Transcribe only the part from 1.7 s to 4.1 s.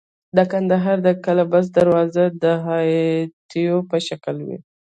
دروازې د هاتیو په